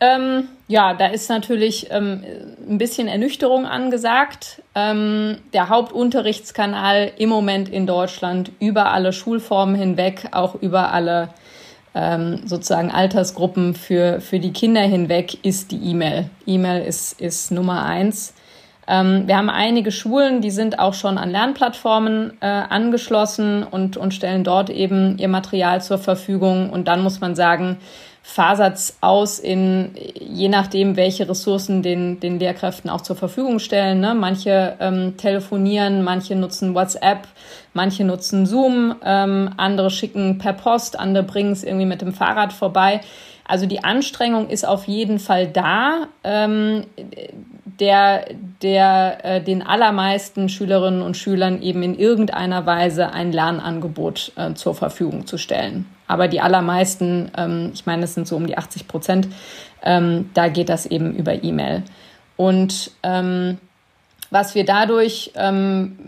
[0.00, 2.24] Ähm, ja, da ist natürlich ähm,
[2.68, 4.60] ein bisschen Ernüchterung angesagt.
[4.74, 11.28] Ähm, der Hauptunterrichtskanal im Moment in Deutschland über alle Schulformen hinweg, auch über alle
[11.94, 16.30] ähm, sozusagen Altersgruppen für, für die Kinder hinweg ist die E-Mail.
[16.46, 18.34] E-Mail ist, ist Nummer eins.
[18.88, 24.12] Ähm, wir haben einige Schulen, die sind auch schon an Lernplattformen äh, angeschlossen und, und
[24.12, 26.70] stellen dort eben ihr Material zur Verfügung.
[26.70, 27.76] Und dann muss man sagen,
[28.22, 34.00] fasert's aus in, je nachdem, welche Ressourcen den, den Lehrkräften auch zur Verfügung stellen.
[34.00, 34.14] Ne?
[34.14, 37.26] Manche ähm, telefonieren, manche nutzen WhatsApp,
[37.74, 42.52] manche nutzen Zoom, ähm, andere schicken per Post, andere bringen es irgendwie mit dem Fahrrad
[42.52, 43.00] vorbei.
[43.46, 46.84] Also die Anstrengung ist auf jeden Fall da, ähm,
[47.82, 48.26] der,
[48.62, 54.76] der äh, den allermeisten Schülerinnen und Schülern eben in irgendeiner Weise ein Lernangebot äh, zur
[54.76, 55.86] Verfügung zu stellen.
[56.06, 59.26] Aber die allermeisten, ähm, ich meine, es sind so um die 80 Prozent,
[59.82, 61.82] ähm, da geht das eben über E-Mail.
[62.36, 63.58] Und ähm,
[64.30, 65.98] was wir dadurch ähm,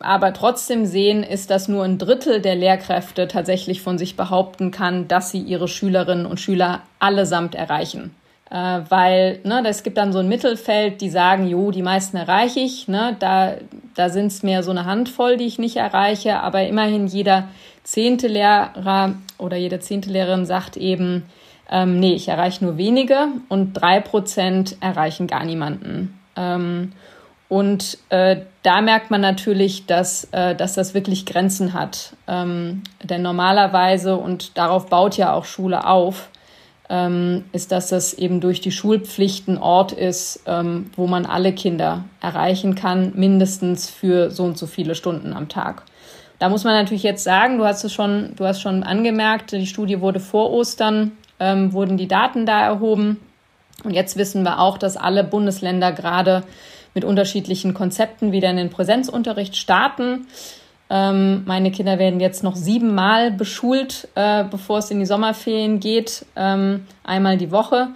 [0.00, 5.08] aber trotzdem sehen, ist, dass nur ein Drittel der Lehrkräfte tatsächlich von sich behaupten kann,
[5.08, 8.14] dass sie ihre Schülerinnen und Schüler allesamt erreichen.
[8.54, 12.60] Äh, weil ne, es gibt dann so ein Mittelfeld, die sagen, jo, die meisten erreiche
[12.60, 12.86] ich.
[12.86, 13.56] Ne, da
[13.96, 17.48] da sind es mehr so eine Handvoll, die ich nicht erreiche, aber immerhin jeder
[17.82, 21.24] zehnte Lehrer oder jede zehnte Lehrerin sagt eben,
[21.68, 26.16] ähm, nee, ich erreiche nur wenige und drei Prozent erreichen gar niemanden.
[26.36, 26.92] Ähm,
[27.48, 32.14] und äh, da merkt man natürlich, dass, äh, dass das wirklich Grenzen hat.
[32.28, 36.30] Ähm, denn normalerweise, und darauf baut ja auch Schule auf,
[36.90, 42.04] ähm, ist, dass das eben durch die Schulpflichten Ort ist, ähm, wo man alle Kinder
[42.20, 45.82] erreichen kann, mindestens für so und so viele Stunden am Tag.
[46.38, 49.66] Da muss man natürlich jetzt sagen, du hast es schon, du hast schon angemerkt, die
[49.66, 53.18] Studie wurde vor Ostern, ähm, wurden die Daten da erhoben.
[53.82, 56.42] Und jetzt wissen wir auch, dass alle Bundesländer gerade
[56.92, 60.26] mit unterschiedlichen Konzepten wieder in den Präsenzunterricht starten.
[60.90, 66.26] Ähm, meine Kinder werden jetzt noch siebenmal beschult, äh, bevor es in die Sommerferien geht,
[66.36, 67.88] ähm, einmal die Woche.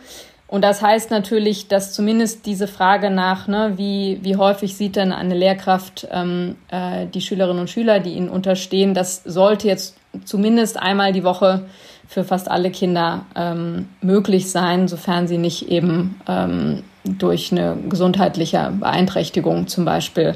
[0.46, 5.12] Und das heißt natürlich, dass zumindest diese Frage nach, ne, wie, wie häufig sieht denn
[5.12, 10.78] eine Lehrkraft ähm, äh, die Schülerinnen und Schüler, die ihnen unterstehen, das sollte jetzt zumindest
[10.78, 11.66] einmal die Woche
[12.08, 18.72] für fast alle Kinder ähm, möglich sein, sofern sie nicht eben ähm, durch eine gesundheitliche
[18.80, 20.34] Beeinträchtigung zum Beispiel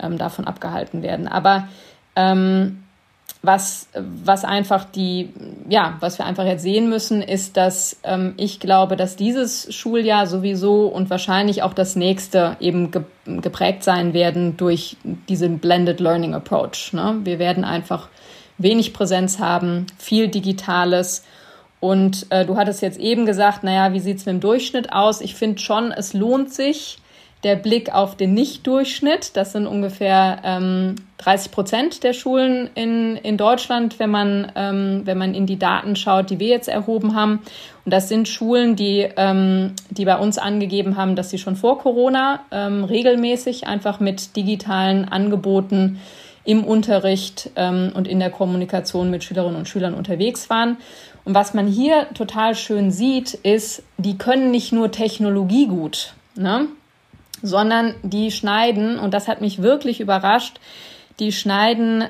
[0.00, 1.28] ähm, davon abgehalten werden.
[1.28, 1.68] Aber
[2.16, 2.84] ähm,
[3.42, 5.30] was, was einfach die,
[5.68, 10.26] ja, was wir einfach jetzt sehen müssen, ist, dass ähm, ich glaube, dass dieses Schuljahr
[10.26, 14.98] sowieso und wahrscheinlich auch das nächste eben ge geprägt sein werden durch
[15.30, 16.92] diesen Blended Learning Approach.
[16.92, 17.20] Ne?
[17.24, 18.08] Wir werden einfach
[18.58, 21.24] wenig Präsenz haben, viel Digitales.
[21.80, 25.22] Und äh, du hattest jetzt eben gesagt, naja, wie sieht's mit dem Durchschnitt aus?
[25.22, 26.98] Ich finde schon, es lohnt sich,
[27.44, 29.36] der Blick auf den Nicht-Durchschnitt.
[29.36, 35.18] Das sind ungefähr ähm, 30 Prozent der Schulen in, in Deutschland, wenn man, ähm, wenn
[35.18, 37.42] man in die Daten schaut, die wir jetzt erhoben haben.
[37.84, 41.78] Und das sind Schulen, die, ähm, die bei uns angegeben haben, dass sie schon vor
[41.78, 46.00] Corona ähm, regelmäßig einfach mit digitalen Angeboten
[46.44, 50.78] im Unterricht ähm, und in der Kommunikation mit Schülerinnen und Schülern unterwegs waren.
[51.24, 56.14] Und was man hier total schön sieht, ist, die können nicht nur Technologie gut.
[56.36, 56.68] Ne?
[57.44, 60.58] Sondern die schneiden, und das hat mich wirklich überrascht,
[61.20, 62.04] die schneiden,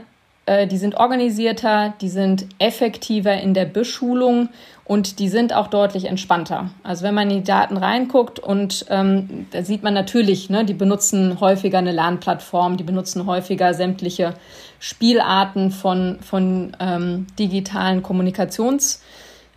[0.47, 4.49] äh, die sind organisierter, die sind effektiver in der Beschulung
[4.85, 6.71] und die sind auch deutlich entspannter.
[6.85, 10.75] Also wenn man in die Daten reinguckt und ähm, da sieht man natürlich, ne, die
[10.75, 14.35] benutzen häufiger eine Lernplattform, die benutzen häufiger sämtliche
[14.79, 19.01] Spielarten von, von ähm, digitalen Kommunikations-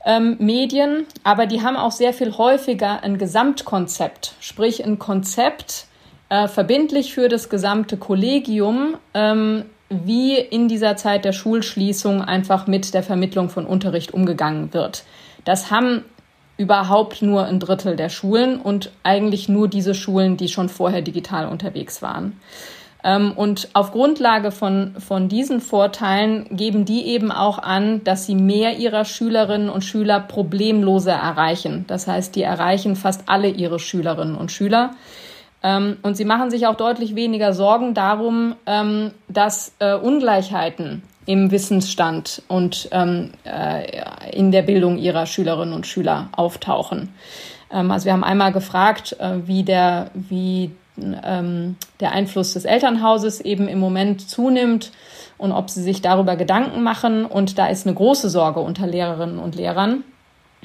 [0.07, 5.85] ähm, Medien, aber die haben auch sehr viel häufiger ein Gesamtkonzept, sprich ein Konzept
[6.29, 12.93] äh, verbindlich für das gesamte Kollegium, ähm, wie in dieser Zeit der Schulschließung einfach mit
[12.93, 15.03] der Vermittlung von Unterricht umgegangen wird.
[15.43, 16.05] Das haben
[16.57, 21.47] überhaupt nur ein Drittel der Schulen und eigentlich nur diese Schulen, die schon vorher digital
[21.47, 22.39] unterwegs waren.
[23.03, 28.35] Ähm, und auf Grundlage von, von diesen Vorteilen geben die eben auch an, dass sie
[28.35, 31.85] mehr ihrer Schülerinnen und Schüler problemloser erreichen.
[31.87, 34.91] Das heißt, die erreichen fast alle ihre Schülerinnen und Schüler.
[35.63, 41.51] Ähm, und sie machen sich auch deutlich weniger Sorgen darum, ähm, dass äh, Ungleichheiten im
[41.51, 47.09] Wissensstand und äh, in der Bildung ihrer Schülerinnen und Schüler auftauchen.
[47.67, 53.67] also wir haben einmal gefragt, äh, wie der, wie ähm, der Einfluss des Elternhauses eben
[53.67, 54.91] im Moment zunimmt
[55.37, 57.25] und ob sie sich darüber Gedanken machen.
[57.25, 60.03] Und da ist eine große Sorge unter Lehrerinnen und Lehrern.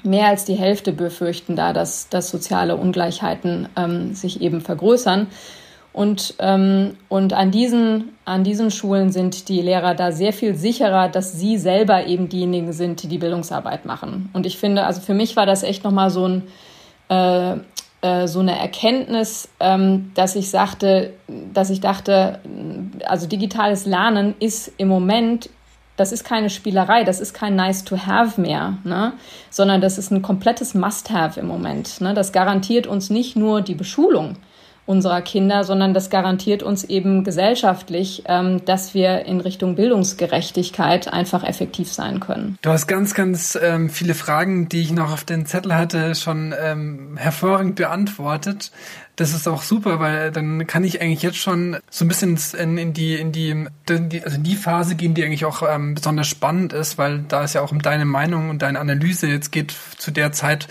[0.03, 5.29] Mehr als die Hälfte befürchten da, dass, dass soziale Ungleichheiten ähm, sich eben vergrößern.
[5.93, 11.09] Und, ähm, und an, diesen, an diesen Schulen sind die Lehrer da sehr viel sicherer,
[11.09, 14.31] dass sie selber eben diejenigen sind, die die Bildungsarbeit machen.
[14.33, 16.43] Und ich finde, also für mich war das echt nochmal so ein,
[17.11, 17.59] äh,
[18.03, 21.15] äh, so eine Erkenntnis, ähm, dass ich sagte,
[21.53, 22.41] dass ich dachte,
[23.07, 25.49] also digitales Lernen ist im Moment
[25.97, 29.13] das ist keine Spielerei, das ist kein Nice to Have mehr, ne?
[29.51, 32.01] sondern das ist ein komplettes Must-Have im Moment.
[32.01, 32.15] Ne?
[32.15, 34.37] Das garantiert uns nicht nur die Beschulung,
[34.85, 41.45] unserer Kinder, sondern das garantiert uns eben gesellschaftlich, ähm, dass wir in Richtung Bildungsgerechtigkeit einfach
[41.45, 42.59] effektiv sein können.
[42.63, 46.53] Du hast ganz, ganz ähm, viele Fragen, die ich noch auf den Zettel hatte, schon
[46.61, 48.73] ähm, hervorragend beantwortet.
[49.17, 52.79] Das ist auch super, weil dann kann ich eigentlich jetzt schon so ein bisschen in,
[52.79, 53.69] in die in die,
[54.25, 57.55] also in die Phase gehen, die eigentlich auch ähm, besonders spannend ist, weil da ist
[57.55, 60.67] ja auch um deine Meinung und deine Analyse jetzt geht zu der Zeit,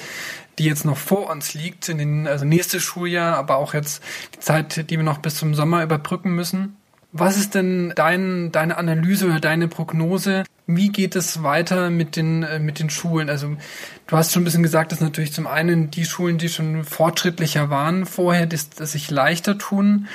[0.61, 4.03] die jetzt noch vor uns liegt, in den, also nächstes Schuljahr, aber auch jetzt
[4.35, 6.77] die Zeit, die wir noch bis zum Sommer überbrücken müssen.
[7.11, 10.43] Was ist denn dein, deine Analyse oder deine Prognose?
[10.67, 13.29] Wie geht es weiter mit den, äh, mit den Schulen?
[13.29, 13.57] Also,
[14.05, 17.71] du hast schon ein bisschen gesagt, dass natürlich zum einen die Schulen, die schon fortschrittlicher
[17.71, 20.07] waren vorher, dass, dass sich leichter tun.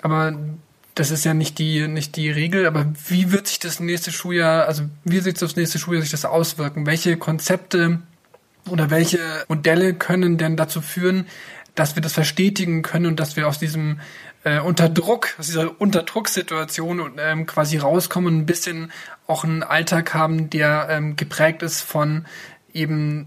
[0.00, 0.38] Aber
[0.94, 2.66] das ist ja nicht die, nicht die Regel.
[2.66, 6.12] Aber wie wird sich das nächste Schuljahr, also wie wird sich das nächste Schuljahr sich
[6.12, 6.86] das auswirken?
[6.86, 7.98] Welche Konzepte
[8.70, 11.26] oder welche Modelle können denn dazu führen,
[11.74, 14.00] dass wir das verstetigen können und dass wir aus diesem
[14.44, 18.92] äh, Unterdruck, aus dieser Unterdrucksituation ähm, quasi rauskommen und ein bisschen
[19.26, 22.24] auch einen Alltag haben, der ähm, geprägt ist von
[22.72, 23.26] eben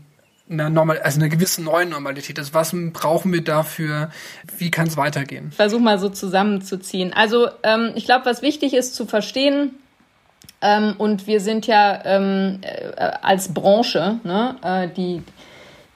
[0.49, 2.37] einer normal, also einer gewissen neuen Normalität.
[2.37, 4.11] Also was brauchen wir dafür?
[4.57, 5.47] Wie kann es weitergehen?
[5.51, 7.13] Ich versuche mal so zusammenzuziehen.
[7.13, 9.71] Also ähm, ich glaube, was wichtig ist zu verstehen,
[10.61, 15.23] ähm, und wir sind ja ähm, äh, als Branche, ne, äh, die,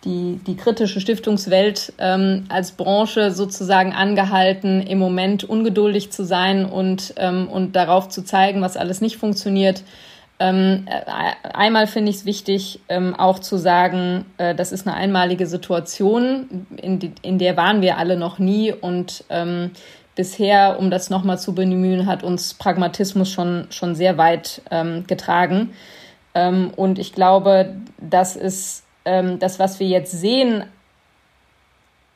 [0.04, 7.14] die, die kritische Stiftungswelt ähm, als Branche sozusagen angehalten, im Moment ungeduldig zu sein und,
[7.18, 9.84] ähm, und darauf zu zeigen, was alles nicht funktioniert.
[10.38, 14.96] Ähm, äh, einmal finde ich es wichtig, ähm, auch zu sagen, äh, das ist eine
[14.96, 19.72] einmalige Situation, in, die, in der waren wir alle noch nie und ähm,
[20.16, 25.74] bisher, um das nochmal zu bemühen, hat uns Pragmatismus schon, schon sehr weit ähm, getragen.
[26.34, 30.64] Ähm, und ich glaube, das ist ähm, das, was wir jetzt sehen,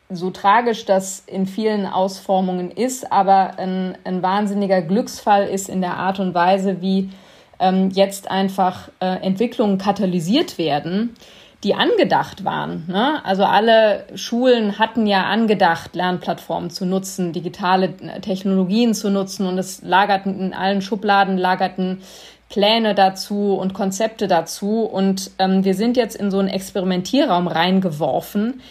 [0.10, 5.98] so tragisch das in vielen Ausformungen ist, aber ein, ein wahnsinniger Glücksfall ist in der
[5.98, 7.12] Art und Weise, wie
[7.60, 11.16] ähm, jetzt einfach äh, Entwicklungen katalysiert werden,
[11.64, 12.86] die angedacht waren.
[12.88, 13.24] Ne?
[13.26, 19.58] Also alle Schulen hatten ja angedacht, Lernplattformen zu nutzen, digitale äh, Technologien zu nutzen und
[19.58, 22.02] es lagerten in allen Schubladen, lagerten
[22.48, 24.82] Pläne dazu und Konzepte dazu.
[24.84, 28.62] Und ähm, wir sind jetzt in so einen Experimentierraum reingeworfen,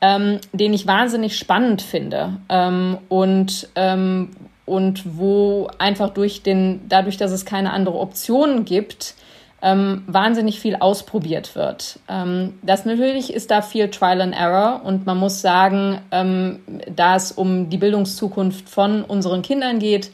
[0.00, 2.34] ähm, den ich wahnsinnig spannend finde.
[2.48, 4.30] Ähm, und ähm,
[4.68, 9.14] und wo einfach durch den, dadurch, dass es keine andere Option gibt,
[9.60, 11.98] ähm, wahnsinnig viel ausprobiert wird.
[12.08, 16.60] Ähm, das natürlich ist da viel Trial and Error und man muss sagen, ähm,
[16.94, 20.12] da es um die Bildungszukunft von unseren Kindern geht,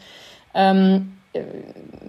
[0.55, 1.13] ähm,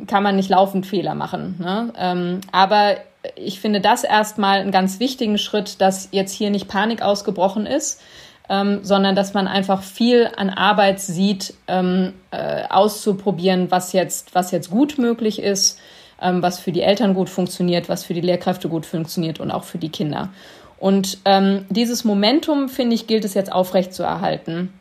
[0.08, 1.56] kann man nicht laufend Fehler machen.
[1.60, 1.92] Ne?
[1.98, 2.96] Ähm, aber
[3.36, 8.02] ich finde das erstmal einen ganz wichtigen Schritt, dass jetzt hier nicht Panik ausgebrochen ist,
[8.50, 14.52] ähm, sondern dass man einfach viel an Arbeit sieht, ähm, äh, auszuprobieren, was jetzt, was
[14.52, 15.80] jetzt gut möglich ist,
[16.22, 19.64] ähm, was für die Eltern gut funktioniert, was für die Lehrkräfte gut funktioniert und auch
[19.64, 20.30] für die Kinder.
[20.78, 24.74] Und ähm, dieses Momentum, finde ich, gilt es jetzt aufrechtzuerhalten.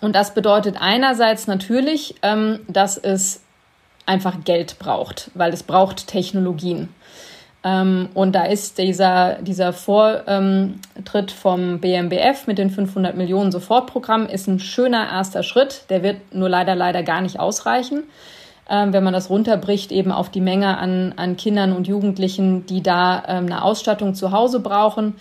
[0.00, 3.42] Und das bedeutet einerseits natürlich, ähm, dass es
[4.04, 6.88] einfach Geld braucht, weil es braucht Technologien.
[7.64, 14.46] Ähm, und da ist dieser, dieser Vortritt vom BMBF mit den 500 Millionen Sofortprogramm ist
[14.46, 15.82] ein schöner erster Schritt.
[15.90, 18.04] Der wird nur leider, leider gar nicht ausreichen.
[18.68, 22.82] Ähm, wenn man das runterbricht eben auf die Menge an, an Kindern und Jugendlichen, die
[22.82, 25.14] da ähm, eine Ausstattung zu Hause brauchen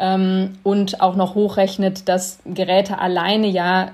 [0.00, 3.90] ähm, und auch noch hochrechnet, dass Geräte alleine ja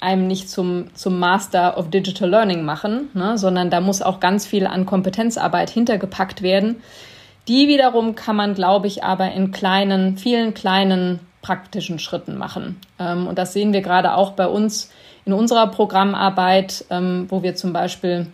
[0.00, 4.46] einem nicht zum, zum Master of Digital Learning machen, ne, sondern da muss auch ganz
[4.46, 6.76] viel an Kompetenzarbeit hintergepackt werden
[7.48, 12.80] die wiederum kann man, glaube ich, aber in kleinen, vielen kleinen praktischen Schritten machen.
[12.98, 14.90] Ähm, und das sehen wir gerade auch bei uns
[15.24, 18.28] in unserer Programmarbeit, ähm, wo wir zum Beispiel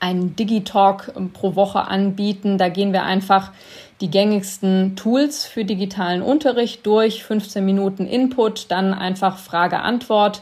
[0.00, 2.58] einen Digitalk ähm, pro Woche anbieten.
[2.58, 3.52] Da gehen wir einfach
[4.00, 10.40] die gängigsten Tools für digitalen Unterricht durch, 15 Minuten Input, dann einfach Frage-Antwort.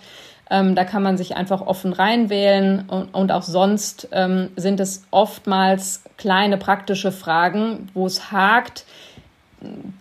[0.51, 5.03] Ähm, da kann man sich einfach offen reinwählen und, und auch sonst ähm, sind es
[5.11, 8.87] oftmals kleine praktische Fragen, wo es hakt,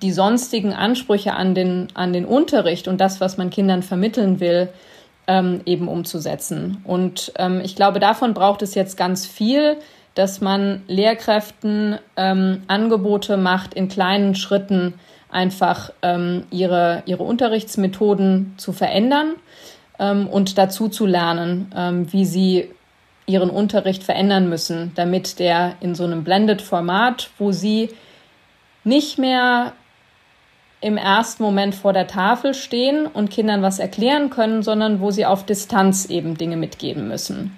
[0.02, 4.70] die sonstigen Ansprüche an den, an den Unterricht und das, was man Kindern vermitteln will,
[5.28, 6.82] ähm, eben umzusetzen.
[6.84, 9.78] Und ähm, ich glaube, davon braucht es jetzt ganz viel,
[10.16, 14.96] dass man Lehrkräften ähm, Angebote macht, in kleinen Schritten
[15.30, 19.36] einfach ähm, ihre, ihre Unterrichtsmethoden zu verändern
[20.00, 22.72] ähm, und dazu zu lernen, ähm, wie sie
[23.28, 27.90] ihren Unterricht verändern müssen, damit der in so einem Blended-Format, wo sie
[28.86, 29.74] nicht mehr
[30.80, 35.26] im ersten Moment vor der Tafel stehen und Kindern was erklären können, sondern wo sie
[35.26, 37.58] auf Distanz eben Dinge mitgeben müssen.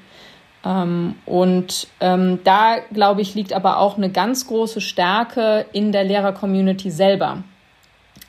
[0.66, 6.04] Ähm, und ähm, da, glaube ich, liegt aber auch eine ganz große Stärke in der
[6.04, 7.44] Lehrer-Community selber.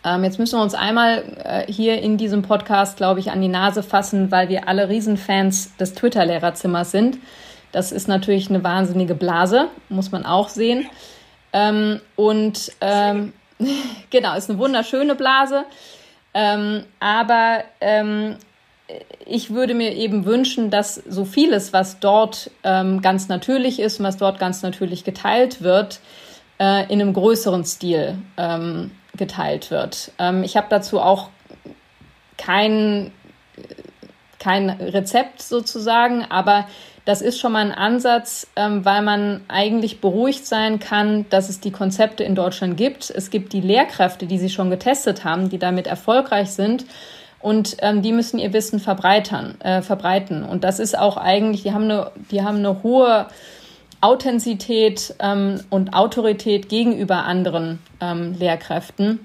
[0.04, 3.48] Ähm, jetzt müssen wir uns einmal äh, hier in diesem Podcast, glaube ich, an die
[3.48, 7.18] Nase fassen, weil wir alle Riesenfans des Twitter-Lehrerzimmers sind.
[7.72, 10.86] Das ist natürlich eine wahnsinnige Blase, muss man auch sehen.
[11.52, 13.32] Ähm, und ähm,
[14.10, 15.64] genau, ist eine wunderschöne Blase.
[16.32, 18.36] Ähm, aber ähm,
[19.26, 24.06] ich würde mir eben wünschen, dass so vieles, was dort ähm, ganz natürlich ist und
[24.06, 26.00] was dort ganz natürlich geteilt wird,
[26.58, 30.12] äh, in einem größeren Stil ähm, geteilt wird.
[30.18, 31.30] Ähm, ich habe dazu auch
[32.36, 33.12] kein,
[34.38, 36.66] kein Rezept sozusagen, aber
[37.04, 41.60] das ist schon mal ein Ansatz, ähm, weil man eigentlich beruhigt sein kann, dass es
[41.60, 43.10] die Konzepte in Deutschland gibt.
[43.10, 46.84] Es gibt die Lehrkräfte, die sie schon getestet haben, die damit erfolgreich sind.
[47.40, 50.44] Und ähm, die müssen ihr Wissen verbreitern, äh, verbreiten.
[50.44, 53.28] Und das ist auch eigentlich, die haben eine, die haben eine hohe
[54.02, 59.20] Authentizität ähm, und Autorität gegenüber anderen ähm, Lehrkräften.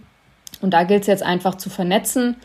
[0.61, 2.37] Und da gilt es jetzt einfach zu vernetzen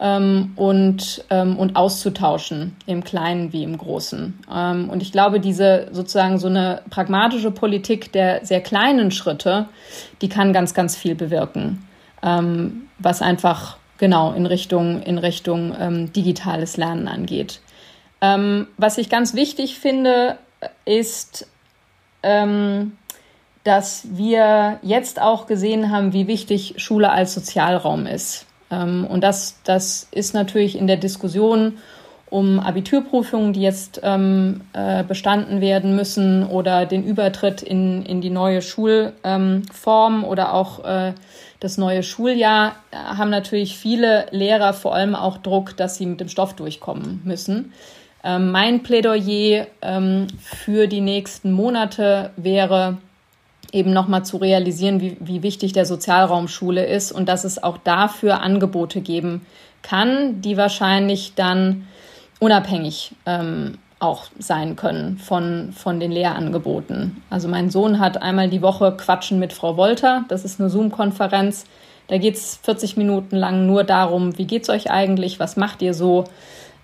[0.00, 4.38] ähm, und, ähm, und auszutauschen, im Kleinen wie im Großen.
[4.52, 9.68] Ähm, und ich glaube, diese sozusagen so eine pragmatische Politik der sehr kleinen Schritte,
[10.20, 11.86] die kann ganz, ganz viel bewirken.
[12.24, 17.60] ähm, was einfach genau in Richtung, in Richtung ähm, digitales Lernen angeht.
[18.20, 20.38] Ähm, was ich ganz wichtig finde,
[20.84, 21.46] ist,
[22.22, 22.96] ähm,
[23.62, 28.46] dass wir jetzt auch gesehen haben, wie wichtig Schule als Sozialraum ist.
[28.70, 31.78] Ähm, und das, das ist natürlich in der Diskussion
[32.30, 38.30] um Abiturprüfungen, die jetzt ähm, äh, bestanden werden müssen oder den Übertritt in, in die
[38.30, 41.12] neue Schulform ähm, oder auch äh,
[41.60, 46.20] das neue Schuljahr, äh, haben natürlich viele Lehrer vor allem auch Druck, dass sie mit
[46.20, 47.72] dem Stoff durchkommen müssen.
[48.24, 52.96] Ähm, mein Plädoyer ähm, für die nächsten Monate wäre,
[53.74, 57.76] eben nochmal zu realisieren, wie, wie wichtig der Sozialraum Schule ist und dass es auch
[57.76, 59.44] dafür Angebote geben
[59.82, 61.86] kann, die wahrscheinlich dann
[62.38, 67.22] unabhängig ähm, auch sein können von, von den Lehrangeboten.
[67.30, 70.24] Also mein Sohn hat einmal die Woche Quatschen mit Frau Wolter.
[70.28, 71.64] Das ist eine Zoom-Konferenz.
[72.08, 75.80] Da geht es 40 Minuten lang nur darum, wie geht es euch eigentlich, was macht
[75.82, 76.24] ihr so?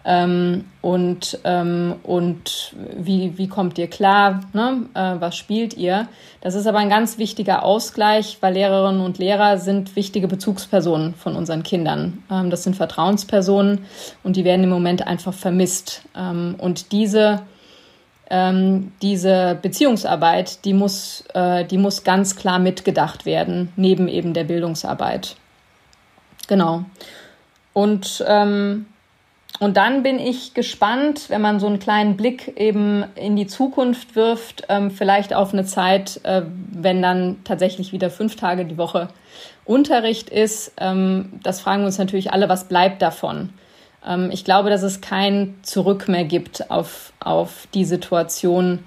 [0.03, 4.86] Ähm, und ähm, und wie, wie kommt ihr klar, ne?
[4.94, 6.09] äh, was spielt ihr.
[6.40, 11.36] Das ist aber ein ganz wichtiger Ausgleich, weil Lehrerinnen und Lehrer sind wichtige Bezugspersonen von
[11.36, 12.22] unseren Kindern.
[12.30, 13.84] Ähm, das sind Vertrauenspersonen
[14.22, 16.03] und die werden im Moment einfach vermisst.
[16.16, 17.42] Ähm, und diese,
[18.30, 24.44] ähm, diese Beziehungsarbeit, die muss, äh, die muss ganz klar mitgedacht werden, neben eben der
[24.44, 25.36] Bildungsarbeit.
[26.48, 26.84] Genau.
[27.74, 28.86] Und ähm,
[29.61, 34.16] und dann bin ich gespannt, wenn man so einen kleinen Blick eben in die Zukunft
[34.16, 36.42] wirft, ähm, vielleicht auf eine Zeit, äh,
[36.72, 39.08] wenn dann tatsächlich wieder fünf Tage die Woche
[39.66, 40.72] Unterricht ist.
[40.78, 43.50] Ähm, das fragen wir uns natürlich alle, was bleibt davon?
[44.04, 48.78] Ähm, ich glaube, dass es kein Zurück mehr gibt auf, auf die Situation,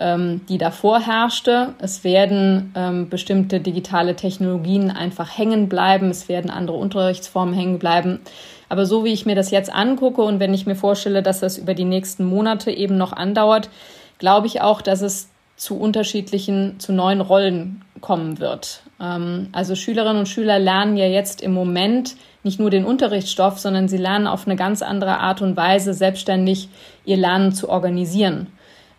[0.00, 1.74] ähm, die davor herrschte.
[1.78, 6.10] Es werden ähm, bestimmte digitale Technologien einfach hängen bleiben.
[6.10, 8.20] Es werden andere Unterrichtsformen hängen bleiben.
[8.68, 11.58] Aber so wie ich mir das jetzt angucke und wenn ich mir vorstelle, dass das
[11.58, 13.68] über die nächsten Monate eben noch andauert,
[14.18, 18.82] glaube ich auch, dass es zu unterschiedlichen, zu neuen Rollen kommen wird.
[19.00, 23.88] Ähm, also Schülerinnen und Schüler lernen ja jetzt im Moment nicht nur den Unterrichtsstoff, sondern
[23.88, 26.68] sie lernen auf eine ganz andere Art und Weise selbstständig
[27.04, 28.48] ihr Lernen zu organisieren,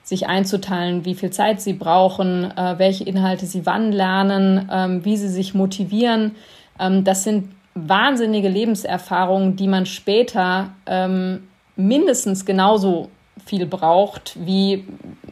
[0.03, 5.15] sich einzuteilen, wie viel Zeit sie brauchen, äh, welche Inhalte sie wann lernen, ähm, wie
[5.15, 6.35] sie sich motivieren.
[6.79, 7.49] Ähm, das sind
[7.85, 13.09] wahnsinnige Lebenserfahrung, die man später ähm, mindestens genauso
[13.45, 14.85] viel braucht, wie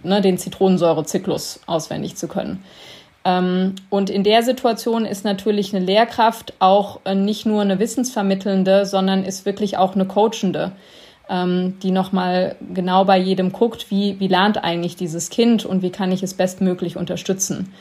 [0.04, 2.64] ne, den Zitronensäurezyklus auswendig zu können.
[3.26, 8.86] Ähm, und in der Situation ist natürlich eine Lehrkraft auch äh, nicht nur eine wissensvermittelnde,
[8.86, 10.74] sondern ist wirklich auch eine coachende,
[11.28, 15.90] ähm, die nochmal genau bei jedem guckt, wie, wie lernt eigentlich dieses Kind und wie
[15.90, 17.74] kann ich es bestmöglich unterstützen.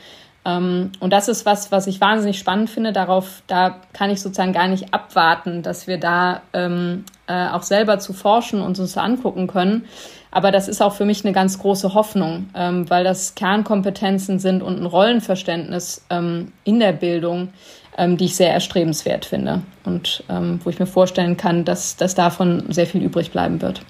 [0.45, 2.93] Ähm, und das ist was, was ich wahnsinnig spannend finde.
[2.93, 7.99] Darauf, da kann ich sozusagen gar nicht abwarten, dass wir da ähm, äh, auch selber
[7.99, 9.85] zu forschen und uns angucken können.
[10.31, 14.61] Aber das ist auch für mich eine ganz große Hoffnung, ähm, weil das Kernkompetenzen sind
[14.61, 17.53] und ein Rollenverständnis ähm, in der Bildung,
[17.97, 22.15] ähm, die ich sehr erstrebenswert finde und ähm, wo ich mir vorstellen kann, dass, dass
[22.15, 23.81] davon sehr viel übrig bleiben wird.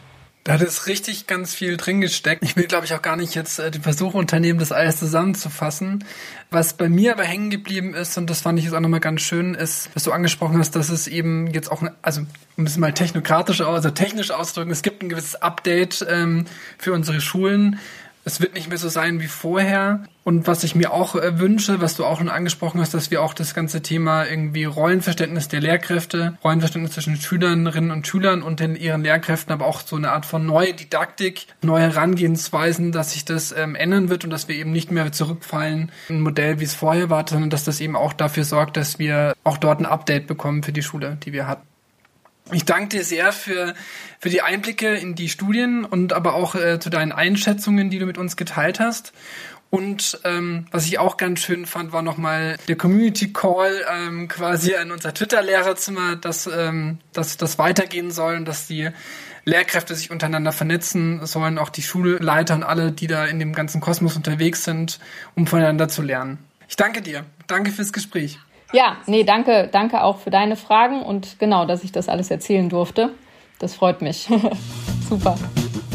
[0.45, 2.43] Da ist richtig ganz viel drin gesteckt.
[2.43, 6.03] Ich will, glaube ich, auch gar nicht jetzt äh, den Versuch unternehmen, das alles zusammenzufassen.
[6.51, 9.21] Was bei mir aber hängen geblieben ist, und das fand ich jetzt auch nochmal ganz
[9.21, 12.27] schön, ist, was du angesprochen hast, dass es eben jetzt auch, also
[12.57, 16.45] um es mal technokratisch, also technisch auszudrücken, es gibt ein gewisses Update ähm,
[16.77, 17.79] für unsere Schulen
[18.25, 20.03] es wird nicht mehr so sein wie vorher.
[20.23, 23.21] Und was ich mir auch äh, wünsche, was du auch schon angesprochen hast, dass wir
[23.21, 28.75] auch das ganze Thema irgendwie Rollenverständnis der Lehrkräfte, Rollenverständnis zwischen Schülerinnen und Schülern und den,
[28.75, 33.51] ihren Lehrkräften, aber auch so eine Art von neue Didaktik, neue Herangehensweisen, dass sich das
[33.55, 36.73] ähm, ändern wird und dass wir eben nicht mehr zurückfallen in ein Modell, wie es
[36.73, 40.25] vorher war, sondern dass das eben auch dafür sorgt, dass wir auch dort ein Update
[40.25, 41.67] bekommen für die Schule, die wir hatten.
[42.51, 43.73] Ich danke dir sehr für,
[44.19, 48.05] für die Einblicke in die Studien und aber auch äh, zu deinen Einschätzungen, die du
[48.05, 49.13] mit uns geteilt hast.
[49.71, 54.75] Und ähm, was ich auch ganz schön fand, war nochmal der Community Call ähm, quasi
[54.75, 58.89] an unser Twitter-Lehrerzimmer, dass, ähm, dass das weitergehen soll und dass die
[59.43, 63.81] Lehrkräfte sich untereinander vernetzen sollen, auch die Schulleiter und alle, die da in dem ganzen
[63.81, 64.99] Kosmos unterwegs sind,
[65.35, 66.37] um voneinander zu lernen.
[66.67, 67.25] Ich danke dir.
[67.47, 68.39] Danke fürs Gespräch.
[68.73, 72.69] Ja, nee, danke, danke auch für deine Fragen und genau, dass ich das alles erzählen
[72.69, 73.11] durfte.
[73.59, 74.27] Das freut mich.
[75.09, 75.37] Super.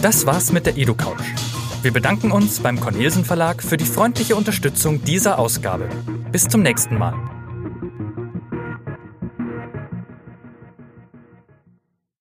[0.00, 1.20] Das war's mit der EduCouch.
[1.82, 5.88] Wir bedanken uns beim Cornelsen Verlag für die freundliche Unterstützung dieser Ausgabe.
[6.30, 7.14] Bis zum nächsten Mal.